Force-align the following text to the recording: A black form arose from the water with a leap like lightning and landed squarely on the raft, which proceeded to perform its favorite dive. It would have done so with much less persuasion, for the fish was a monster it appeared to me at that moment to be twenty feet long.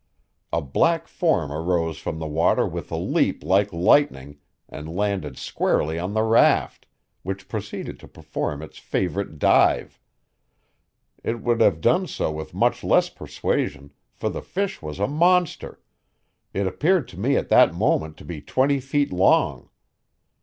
A 0.51 0.63
black 0.63 1.07
form 1.07 1.51
arose 1.51 1.99
from 1.99 2.17
the 2.17 2.25
water 2.25 2.65
with 2.67 2.89
a 2.91 2.97
leap 2.97 3.43
like 3.43 3.71
lightning 3.71 4.39
and 4.67 4.89
landed 4.89 5.37
squarely 5.37 5.99
on 5.99 6.13
the 6.15 6.23
raft, 6.23 6.87
which 7.21 7.47
proceeded 7.47 7.99
to 7.99 8.07
perform 8.07 8.63
its 8.63 8.79
favorite 8.79 9.37
dive. 9.37 9.99
It 11.23 11.43
would 11.43 11.61
have 11.61 11.81
done 11.81 12.07
so 12.07 12.31
with 12.31 12.51
much 12.55 12.83
less 12.83 13.09
persuasion, 13.09 13.91
for 14.15 14.29
the 14.31 14.41
fish 14.41 14.81
was 14.81 14.97
a 14.97 15.05
monster 15.07 15.79
it 16.51 16.65
appeared 16.65 17.07
to 17.09 17.19
me 17.19 17.35
at 17.37 17.49
that 17.49 17.71
moment 17.75 18.17
to 18.17 18.25
be 18.25 18.41
twenty 18.41 18.79
feet 18.79 19.13
long. 19.13 19.69